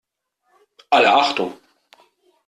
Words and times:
Alle 0.89 1.09
Achtung! 1.13 1.53